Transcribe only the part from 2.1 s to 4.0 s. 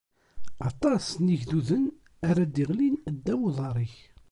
ara d-iɣlin ddaw uḍar-ik.